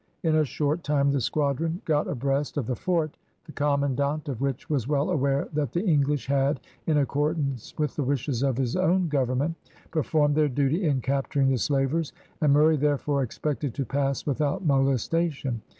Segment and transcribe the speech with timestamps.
[0.23, 4.67] In a short time, the squadron got abreast of the fort, the commandant of which
[4.67, 9.09] was well aware that the English had, in accordance with the wishes of his own
[9.09, 9.57] government,
[9.91, 15.61] performed their duty in capturing the slavers, and Murray therefore expected to pass without molestation.